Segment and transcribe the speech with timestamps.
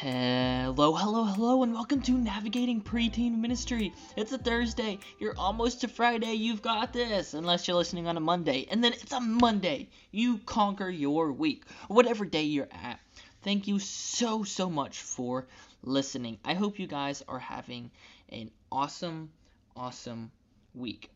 [0.00, 3.94] Hello, hello, hello, and welcome to Navigating Preteen Ministry.
[4.14, 4.98] It's a Thursday.
[5.18, 6.34] You're almost to Friday.
[6.34, 8.66] You've got this, unless you're listening on a Monday.
[8.70, 9.88] And then it's a Monday.
[10.10, 13.00] You conquer your week, whatever day you're at.
[13.40, 15.46] Thank you so, so much for
[15.82, 16.40] listening.
[16.44, 17.90] I hope you guys are having
[18.28, 19.30] an awesome,
[19.74, 20.30] awesome
[20.74, 21.10] week.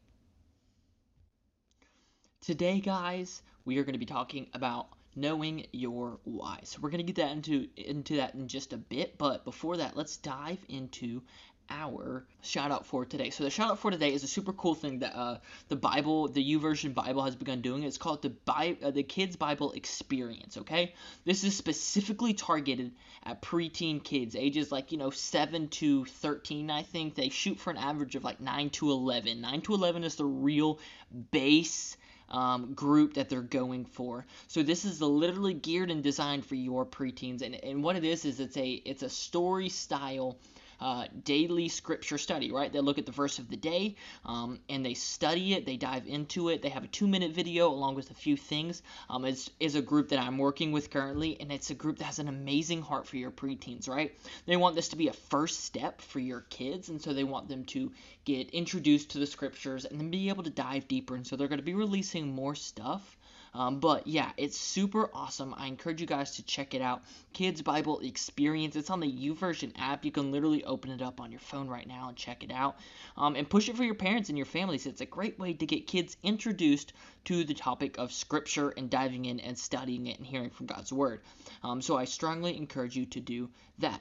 [2.41, 4.89] Today, guys, we are going to be talking about
[5.21, 6.61] knowing your why.
[6.65, 9.77] So we're going to get that into into that in just a bit, but before
[9.79, 11.23] that, let's dive into
[11.71, 13.31] our shout out for today.
[13.31, 15.39] So the shout out for today is a super cool thing that uh,
[15.69, 17.85] the Bible, the YouVersion Bible has begun doing.
[17.85, 20.57] It's called the Bi- uh, the Kids Bible Experience.
[20.59, 20.95] Okay,
[21.25, 22.93] this is specifically targeted
[23.23, 26.71] at preteen kids, ages like you know seven to thirteen.
[26.71, 29.41] I think they shoot for an average of like nine to eleven.
[29.41, 30.81] Nine to eleven is the real
[31.31, 31.97] base
[32.31, 34.27] um, group that they're going for.
[34.49, 38.25] So this is literally geared and designed for your preteens, and, and what it is
[38.25, 40.37] is it's a it's a story style
[40.81, 42.73] uh, daily scripture study, right?
[42.73, 46.07] They look at the verse of the day um, and they study it, they dive
[46.07, 46.63] into it.
[46.63, 48.83] They have a two minute video along with a few things.
[49.09, 52.05] Um, it's, is a group that I'm working with currently, and it's a group that
[52.05, 54.17] has an amazing heart for your preteens, right?
[54.47, 57.49] They want this to be a first step for your kids, and so they want
[57.49, 57.93] them to
[58.25, 61.15] get introduced to the scriptures and then be able to dive deeper.
[61.15, 63.17] And so they're going to be releasing more stuff
[63.53, 65.55] um, but yeah, it's super awesome.
[65.57, 67.03] I encourage you guys to check it out.
[67.33, 68.77] Kids Bible Experience.
[68.77, 70.05] It's on the YouVersion app.
[70.05, 72.77] You can literally open it up on your phone right now and check it out.
[73.17, 74.87] Um, and push it for your parents and your families.
[74.87, 76.93] It's a great way to get kids introduced
[77.25, 80.93] to the topic of Scripture and diving in and studying it and hearing from God's
[80.93, 81.21] Word.
[81.63, 84.01] Um, so I strongly encourage you to do that.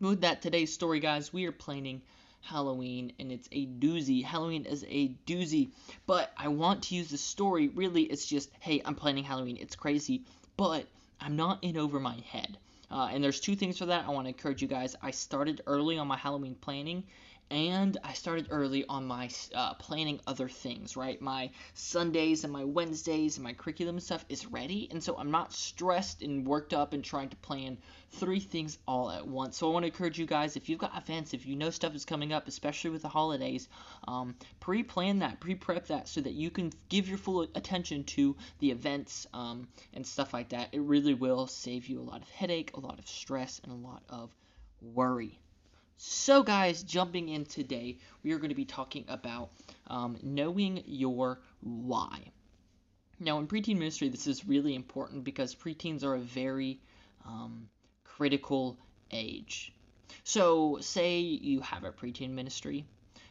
[0.00, 2.02] With that, today's story, guys, we are planning
[2.40, 4.24] Halloween, and it's a doozy.
[4.24, 5.70] Halloween is a doozy.
[6.06, 7.68] But I want to use the story.
[7.68, 9.58] Really, it's just, hey, I'm planning Halloween.
[9.60, 10.22] It's crazy,
[10.56, 10.86] but
[11.20, 12.56] I'm not in over my head.
[12.90, 14.06] Uh, and there's two things for that.
[14.06, 14.96] I want to encourage you guys.
[15.02, 17.04] I started early on my Halloween planning,
[17.50, 21.20] and I started early on my uh, planning other things, right?
[21.20, 25.30] My Sundays and my Wednesdays and my curriculum and stuff is ready, and so I'm
[25.30, 27.78] not stressed and worked up and trying to plan
[28.12, 29.56] three things all at once.
[29.56, 31.94] So I want to encourage you guys, if you've got events, if you know stuff
[31.94, 33.68] is coming up, especially with the holidays,
[34.06, 38.70] um, pre-plan that, pre-prep that, so that you can give your full attention to the
[38.70, 40.68] events um, and stuff like that.
[40.72, 43.76] It really will save you a lot of headache, a lot of stress, and a
[43.76, 44.34] lot of
[44.80, 45.38] worry.
[46.00, 49.50] So, guys, jumping in today, we are going to be talking about
[49.88, 52.20] um, knowing your why.
[53.18, 56.80] Now, in preteen ministry, this is really important because preteens are a very
[57.26, 57.68] um,
[58.04, 58.78] critical
[59.10, 59.74] age.
[60.22, 62.86] So, say you have a preteen ministry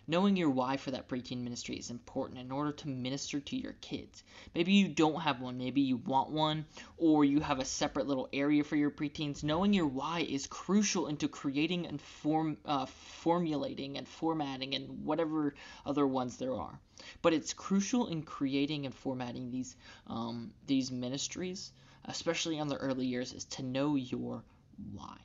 [0.10, 3.74] Knowing your why for that preteen ministry is important in order to minister to your
[3.82, 4.24] kids.
[4.56, 8.30] Maybe you don't have one, maybe you want one, or you have a separate little
[8.32, 9.44] area for your preteens.
[9.44, 15.54] Knowing your why is crucial into creating and form, uh, formulating and formatting and whatever
[15.86, 16.80] other ones there are.
[17.22, 19.76] But it's crucial in creating and formatting these
[20.08, 21.74] um, these ministries,
[22.06, 24.46] especially on the early years, is to know your
[24.94, 25.18] why.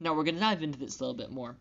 [0.00, 1.56] Now we're going to dive into this a little bit more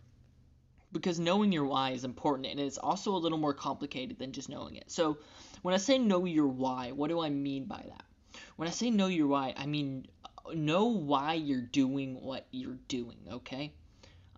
[0.95, 4.47] because knowing your why is important and it's also a little more complicated than just
[4.47, 4.89] knowing it.
[4.89, 5.17] So,
[5.61, 8.03] when I say know your why, what do I mean by that?
[8.55, 10.07] When I say know your why, I mean
[10.53, 13.73] know why you're doing what you're doing, okay?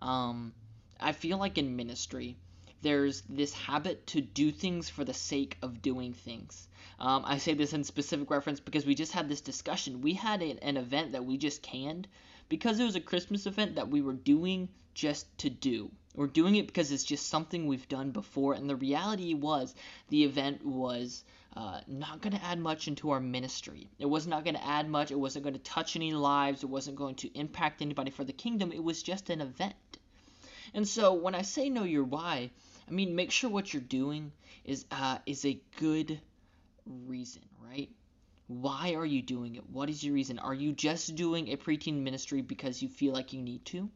[0.00, 0.52] Um,
[0.98, 2.36] I feel like in ministry,
[2.82, 6.66] there's this habit to do things for the sake of doing things.
[6.98, 10.00] Um, I say this in specific reference because we just had this discussion.
[10.00, 12.08] We had an, an event that we just canned
[12.48, 15.90] because it was a Christmas event that we were doing just to do.
[16.14, 19.74] We're doing it because it's just something we've done before, and the reality was
[20.08, 21.22] the event was
[21.56, 23.88] uh, not going to add much into our ministry.
[23.98, 25.10] It was not going to add much.
[25.10, 26.62] It wasn't going to touch any lives.
[26.62, 28.72] It wasn't going to impact anybody for the kingdom.
[28.72, 29.74] It was just an event.
[30.74, 32.50] And so when I say know your why,
[32.86, 34.32] I mean make sure what you're doing
[34.64, 36.20] is uh, is a good
[36.86, 37.90] reason, right?
[38.48, 39.68] Why are you doing it?
[39.70, 40.38] What is your reason?
[40.38, 43.90] Are you just doing a preteen ministry because you feel like you need to?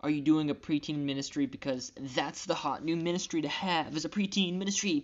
[0.00, 4.04] Are you doing a preteen ministry because that's the hot new ministry to have is
[4.04, 5.02] a preteen ministry?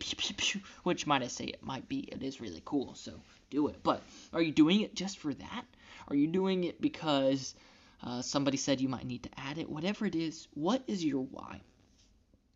[0.84, 2.00] Which might I say it might be.
[2.00, 3.20] It is really cool, so
[3.50, 3.82] do it.
[3.82, 4.02] But
[4.32, 5.64] are you doing it just for that?
[6.06, 7.56] Are you doing it because
[8.04, 9.68] uh, somebody said you might need to add it?
[9.68, 11.60] Whatever it is, what is your why?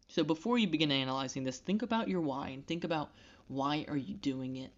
[0.06, 3.10] So before you begin analyzing this, think about your why and think about
[3.48, 4.70] why are you doing it?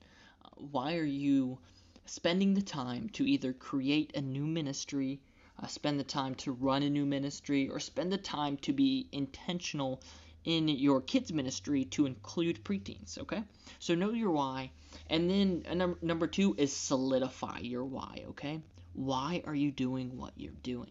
[0.57, 1.59] Why are you
[2.07, 5.21] spending the time to either create a new ministry
[5.63, 9.07] uh, spend the time to run a new ministry, or spend the time to be
[9.13, 10.03] intentional
[10.45, 13.43] in your kids' ministry to include preteens, okay?
[13.79, 14.73] So know your why.
[15.09, 18.61] And then uh, num- number two is solidify your why, okay?
[18.95, 20.91] Why are you doing what you're doing?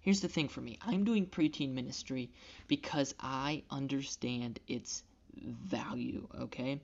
[0.00, 2.30] here's the thing for me I'm doing preteen ministry
[2.66, 5.04] because I understand its
[5.36, 6.80] value, okay?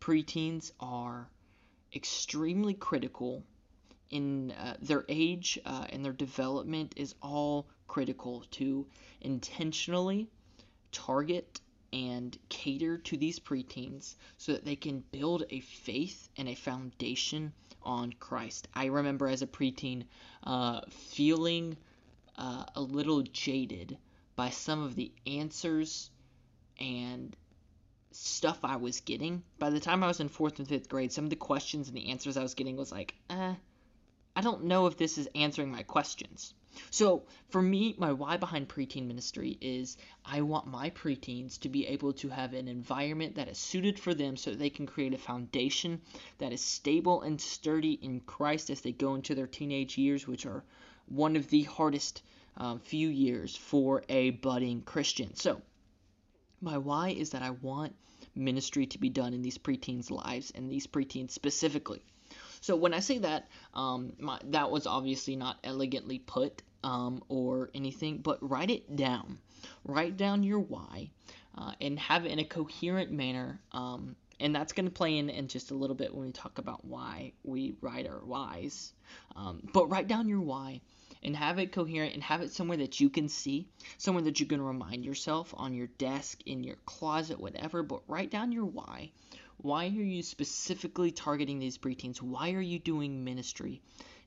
[0.00, 1.28] Preteens are
[1.94, 3.42] extremely critical
[4.10, 8.86] in uh, their age uh, and their development is all critical to
[9.20, 10.28] intentionally
[10.92, 11.60] target
[11.92, 17.52] and cater to these preteens so that they can build a faith and a foundation
[17.82, 18.66] on Christ.
[18.74, 20.04] I remember as a preteen
[20.42, 21.76] uh, feeling
[22.36, 23.96] uh, a little jaded
[24.34, 26.10] by some of the answers
[26.80, 27.36] and
[28.14, 29.42] stuff I was getting.
[29.58, 31.96] By the time I was in fourth and fifth grade, some of the questions and
[31.96, 33.54] the answers I was getting was like, eh,
[34.36, 36.54] I don't know if this is answering my questions.
[36.90, 41.86] So, for me, my why behind preteen ministry is I want my preteens to be
[41.86, 45.18] able to have an environment that is suited for them so they can create a
[45.18, 46.00] foundation
[46.38, 50.46] that is stable and sturdy in Christ as they go into their teenage years, which
[50.46, 50.64] are
[51.06, 52.22] one of the hardest
[52.56, 55.36] um, few years for a budding Christian.
[55.36, 55.62] So,
[56.64, 57.94] my why is that I want
[58.34, 62.02] ministry to be done in these preteens' lives and these preteens specifically.
[62.60, 67.70] So when I say that, um, my, that was obviously not elegantly put um, or
[67.74, 69.38] anything, but write it down.
[69.84, 71.10] Write down your why
[71.56, 73.60] uh, and have it in a coherent manner.
[73.72, 76.58] Um, and that's going to play in in just a little bit when we talk
[76.58, 78.92] about why we write our whys.
[79.36, 80.80] Um, but write down your why
[81.24, 83.66] and have it coherent and have it somewhere that you can see,
[83.98, 87.82] somewhere that you can remind yourself on your desk, in your closet, whatever.
[87.82, 89.10] But write down your why.
[89.58, 92.20] Why are you specifically targeting these preteens?
[92.20, 93.80] Why are you doing ministry?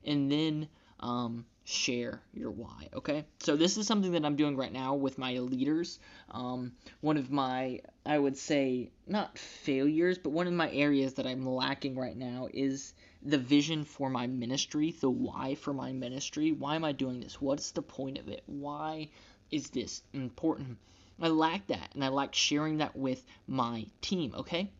[0.04, 0.68] And then
[1.00, 2.88] um, share your why.
[2.94, 5.98] Okay, so this is something that I'm doing right now with my leaders.
[6.30, 11.26] Um, one of my, I would say, not failures, but one of my areas that
[11.26, 16.52] I'm lacking right now is the vision for my ministry, the why for my ministry.
[16.52, 17.40] Why am I doing this?
[17.40, 18.42] What's the point of it?
[18.46, 19.10] Why
[19.50, 20.78] is this important?
[21.20, 24.34] I lack that, and I lack sharing that with my team.
[24.36, 24.70] Okay,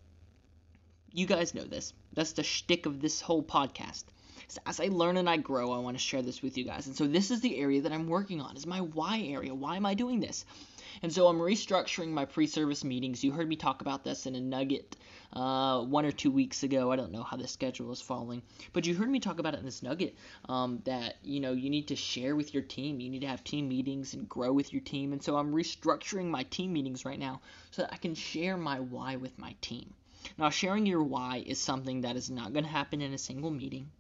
[1.13, 1.93] you guys know this.
[2.13, 4.05] That's the shtick of this whole podcast.
[4.47, 6.87] So as I learn and I grow, I want to share this with you guys.
[6.87, 8.57] And so this is the area that I'm working on.
[8.57, 9.55] Is my why area.
[9.55, 10.45] Why am I doing this?
[11.03, 13.23] And so I'm restructuring my pre-service meetings.
[13.23, 14.97] You heard me talk about this in a nugget
[15.33, 16.91] uh, one or two weeks ago.
[16.91, 18.43] I don't know how the schedule is falling,
[18.73, 20.17] but you heard me talk about it in this nugget
[20.49, 23.01] um, that you know you need to share with your team.
[23.01, 25.13] You need to have team meetings and grow with your team.
[25.13, 27.41] And so I'm restructuring my team meetings right now
[27.71, 29.95] so that I can share my why with my team.
[30.37, 33.51] Now, sharing your why is something that is not going to happen in a single
[33.51, 33.91] meeting.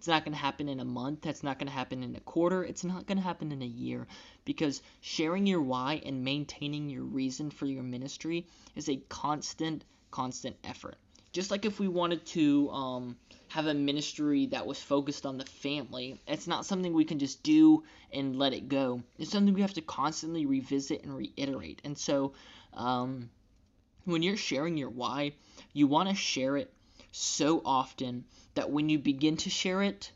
[0.00, 1.20] It's not going to happen in a month.
[1.20, 2.64] That's not going to happen in a quarter.
[2.64, 4.06] It's not going to happen in a year
[4.46, 10.56] because sharing your why and maintaining your reason for your ministry is a constant, constant
[10.64, 10.96] effort.
[11.34, 13.16] Just like if we wanted to um,
[13.48, 17.42] have a ministry that was focused on the family, it's not something we can just
[17.42, 19.02] do and let it go.
[19.18, 21.82] It's something we have to constantly revisit and reiterate.
[21.84, 22.32] And so,
[22.72, 23.28] um,
[24.06, 25.34] when you're sharing your why,
[25.74, 26.72] you want to share it
[27.12, 28.24] so often
[28.54, 30.12] that when you begin to share it,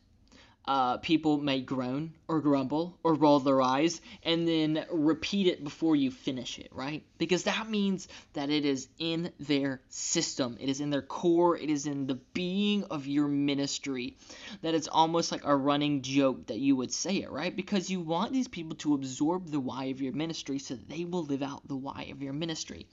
[0.67, 5.94] uh, people may groan or grumble or roll their eyes and then repeat it before
[5.94, 7.05] you finish it, right?
[7.19, 11.69] Because that means that it is in their system, it is in their core, it
[11.69, 14.17] is in the being of your ministry.
[14.62, 17.55] That it's almost like a running joke that you would say it, right?
[17.55, 21.24] Because you want these people to absorb the why of your ministry so they will
[21.24, 22.86] live out the why of your ministry.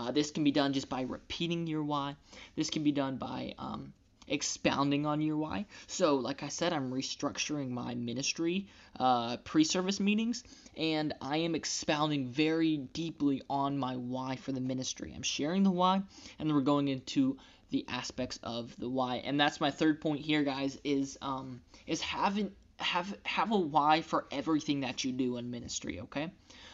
[0.00, 2.16] Uh, this can be done just by repeating your why.
[2.56, 3.92] This can be done by um,
[4.28, 5.66] expounding on your why.
[5.88, 8.66] So, like I said, I'm restructuring my ministry
[8.98, 10.42] uh, pre service meetings,
[10.74, 15.12] and I am expounding very deeply on my why for the ministry.
[15.14, 15.96] I'm sharing the why,
[16.38, 17.36] and then we're going into
[17.68, 19.16] the aspects of the why.
[19.16, 24.00] And that's my third point here, guys, is um, is having have have a why
[24.00, 26.30] for everything that you do in ministry, okay?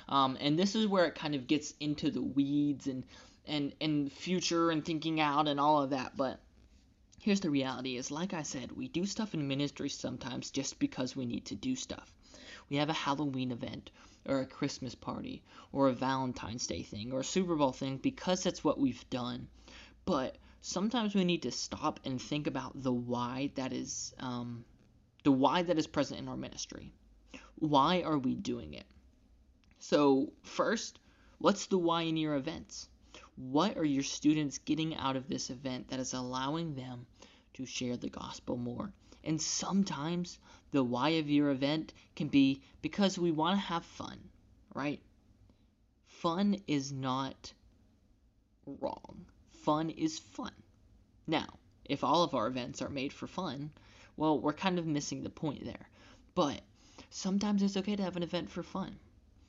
[0.08, 3.04] Um, and this is where it kind of gets into the weeds and
[3.46, 6.16] and and future and thinking out and all of that.
[6.16, 6.40] But
[7.20, 11.16] here's the reality: is like I said, we do stuff in ministry sometimes just because
[11.16, 12.12] we need to do stuff.
[12.68, 13.90] We have a Halloween event
[14.24, 18.42] or a Christmas party or a Valentine's Day thing or a Super Bowl thing because
[18.42, 19.48] that's what we've done.
[20.04, 24.64] But sometimes we need to stop and think about the why that is um,
[25.24, 26.92] the why that is present in our ministry.
[27.56, 28.86] Why are we doing it?
[29.88, 30.98] So, first,
[31.38, 32.88] what's the why in your events?
[33.36, 37.06] What are your students getting out of this event that is allowing them
[37.54, 38.92] to share the gospel more?
[39.22, 40.40] And sometimes
[40.72, 44.18] the why of your event can be because we want to have fun,
[44.74, 45.00] right?
[46.08, 47.52] Fun is not
[48.66, 49.24] wrong.
[49.62, 50.54] Fun is fun.
[51.28, 53.70] Now, if all of our events are made for fun,
[54.16, 55.88] well, we're kind of missing the point there.
[56.34, 56.60] But
[57.10, 58.98] sometimes it's okay to have an event for fun.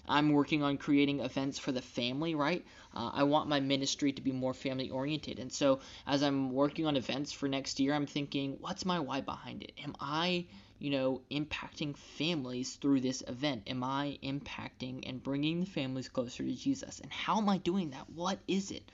[0.08, 2.66] I'm working on creating events for the family, right?
[2.94, 5.40] Uh, I want my ministry to be more family oriented.
[5.40, 9.22] And so, as I'm working on events for next year, I'm thinking, what's my why
[9.22, 9.74] behind it?
[9.84, 10.46] Am I,
[10.80, 13.64] you know, impacting families through this event?
[13.68, 17.00] Am I impacting and bringing the families closer to Jesus?
[17.00, 18.10] And how am I doing that?
[18.10, 18.92] What is it?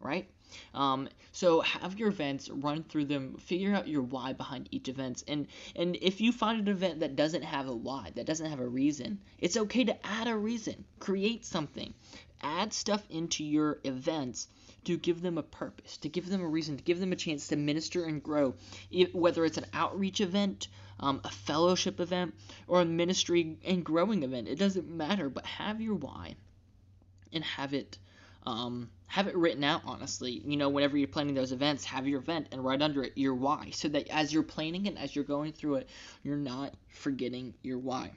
[0.00, 0.28] Right?
[0.74, 5.24] Um, so have your events, run through them, figure out your why behind each event,
[5.26, 5.46] and
[5.76, 8.68] and if you find an event that doesn't have a why, that doesn't have a
[8.68, 11.94] reason, it's okay to add a reason, create something,
[12.42, 14.48] add stuff into your events
[14.84, 17.48] to give them a purpose, to give them a reason, to give them a chance
[17.48, 18.54] to minister and grow,
[19.12, 20.68] whether it's an outreach event,
[21.00, 22.34] um, a fellowship event,
[22.68, 24.48] or a ministry and growing event.
[24.48, 26.36] It doesn't matter, but have your why
[27.32, 27.98] and have it
[28.46, 32.20] um, have it written out honestly you know whenever you're planning those events have your
[32.20, 35.24] event and right under it your why so that as you're planning it as you're
[35.24, 35.88] going through it
[36.22, 38.10] you're not forgetting your why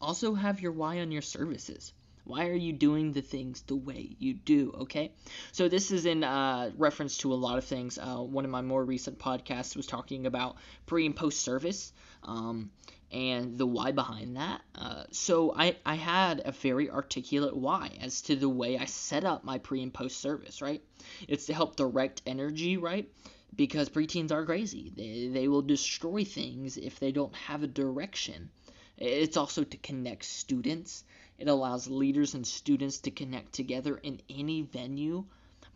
[0.00, 1.92] also have your why on your services
[2.24, 4.74] why are you doing the things the way you do?
[4.80, 5.12] Okay,
[5.52, 7.98] so this is in uh, reference to a lot of things.
[7.98, 11.92] Uh, one of my more recent podcasts was talking about pre and post service.
[12.22, 12.70] Um,
[13.14, 14.60] and the why behind that.
[14.74, 19.24] Uh, so I, I had a very articulate why as to the way I set
[19.24, 20.82] up my pre and post service, right?
[21.28, 23.08] It's to help direct energy, right?
[23.54, 24.92] Because preteens are crazy.
[24.96, 28.50] They, they will destroy things if they don't have a direction.
[28.98, 31.04] It's also to connect students.
[31.38, 35.24] It allows leaders and students to connect together in any venue.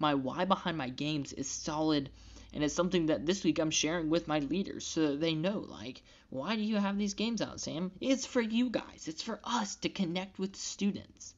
[0.01, 2.11] My why behind my games is solid
[2.53, 6.03] and it's something that this week I'm sharing with my leaders so they know like
[6.31, 7.91] why do you have these games out sam?
[8.01, 9.07] It's for you guys.
[9.07, 11.35] It's for us to connect with students.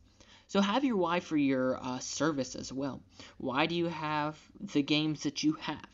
[0.49, 3.01] So have your why for your uh, service as well.
[3.39, 5.87] Why do you have the games that you have?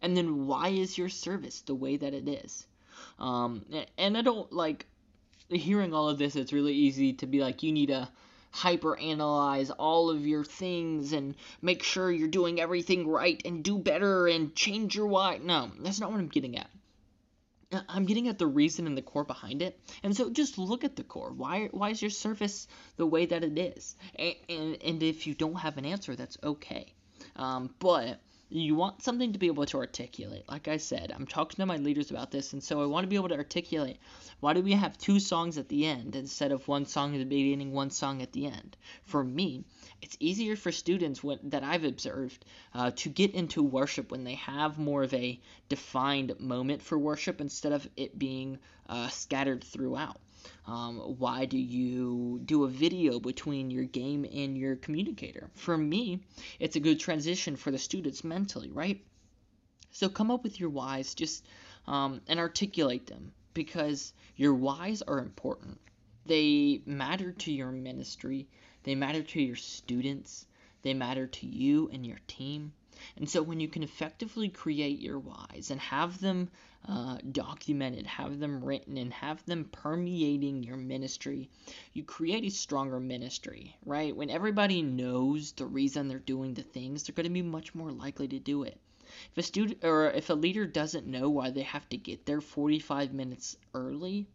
[0.00, 2.66] And then why is your service the way that it is?
[3.18, 3.64] Um,
[3.98, 4.86] and i don't like
[5.48, 8.10] hearing all of this it's really easy to be like you need a
[8.52, 13.78] hyper analyze all of your things and make sure you're doing everything right and do
[13.78, 15.38] better and change your why.
[15.38, 16.70] No, that's not what I'm getting at.
[17.88, 19.80] I'm getting at the reason and the core behind it.
[20.02, 21.32] And so just look at the core.
[21.32, 23.96] Why why is your surface the way that it is?
[24.16, 26.92] And and, and if you don't have an answer, that's okay.
[27.36, 28.20] Um, but
[28.52, 30.44] you want something to be able to articulate.
[30.48, 33.08] Like I said, I'm talking to my leaders about this, and so I want to
[33.08, 33.98] be able to articulate
[34.40, 37.24] why do we have two songs at the end instead of one song at the
[37.24, 38.76] beginning, one song at the end?
[39.04, 39.64] For me,
[40.02, 42.44] it's easier for students when, that I've observed
[42.74, 47.40] uh, to get into worship when they have more of a defined moment for worship
[47.40, 50.20] instead of it being uh, scattered throughout.
[50.66, 55.50] Um, why do you do a video between your game and your communicator?
[55.54, 56.20] For me,
[56.58, 59.04] it's a good transition for the students mentally, right?
[59.90, 61.44] So come up with your whys, just
[61.86, 65.80] um, and articulate them because your whys are important.
[66.24, 68.48] They matter to your ministry.
[68.84, 70.46] They matter to your students.
[70.82, 72.72] They matter to you and your team.
[73.16, 76.50] And so when you can effectively create your whys and have them
[76.88, 81.48] uh, documented, have them written, and have them permeating your ministry,
[81.92, 84.16] you create a stronger ministry, right?
[84.16, 87.92] When everybody knows the reason they're doing the things, they're going to be much more
[87.92, 88.80] likely to do it.
[89.32, 92.40] If a student or if a leader doesn't know why they have to get there
[92.40, 94.26] 45 minutes early,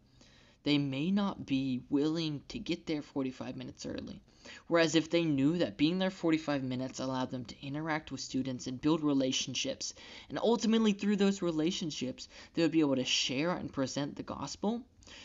[0.62, 4.20] they may not be willing to get there 45 minutes early.
[4.66, 8.66] Whereas if they knew that being there 45 minutes allowed them to interact with students
[8.66, 9.94] and build relationships,
[10.28, 14.82] and ultimately through those relationships, they would be able to share and present the gospel,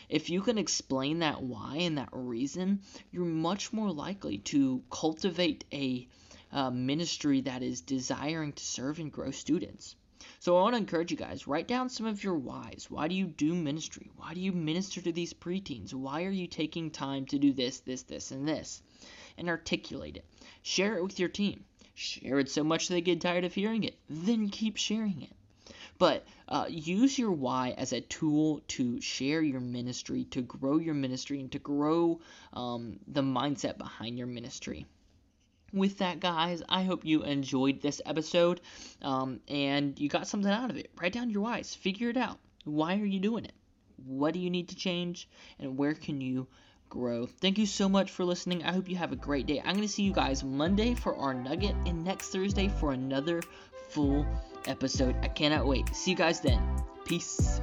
[0.07, 5.65] if you can explain that why and that reason, you're much more likely to cultivate
[5.73, 6.07] a
[6.53, 9.95] uh, ministry that is desiring to serve and grow students.
[10.39, 12.87] So I want to encourage you guys, write down some of your whys.
[12.89, 14.11] Why do you do ministry?
[14.15, 15.93] Why do you minister to these preteens?
[15.93, 18.81] Why are you taking time to do this, this, this, and this?
[19.37, 20.25] And articulate it.
[20.61, 21.65] Share it with your team.
[21.95, 23.97] Share it so much they get tired of hearing it.
[24.09, 25.33] Then keep sharing it.
[25.97, 30.95] But uh, use your why as a tool to share your ministry, to grow your
[30.95, 32.19] ministry, and to grow
[32.53, 34.85] um, the mindset behind your ministry
[35.73, 38.61] with that, guys, I hope you enjoyed this episode
[39.01, 40.91] um, and you got something out of it.
[41.01, 42.39] Write down your whys, figure it out.
[42.63, 43.53] Why are you doing it?
[44.05, 45.27] What do you need to change?
[45.59, 46.47] And where can you
[46.89, 47.25] grow?
[47.25, 48.63] Thank you so much for listening.
[48.63, 49.59] I hope you have a great day.
[49.59, 53.41] I'm going to see you guys Monday for our nugget and next Thursday for another
[53.89, 54.25] full
[54.65, 55.15] episode.
[55.21, 55.93] I cannot wait.
[55.95, 56.61] See you guys then.
[57.05, 57.61] Peace.